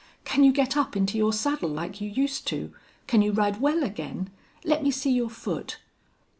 Can 0.25 0.43
you 0.43 0.51
get 0.51 0.75
up 0.75 0.95
into 0.97 1.15
your 1.15 1.31
saddle 1.31 1.69
like 1.69 2.01
you 2.01 2.09
used 2.09 2.47
to? 2.47 2.73
Can 3.05 3.21
you 3.21 3.31
ride 3.31 3.61
well 3.61 3.83
again?... 3.83 4.31
Let 4.65 4.81
me 4.81 4.89
see 4.89 5.11
your 5.11 5.29
foot." 5.29 5.77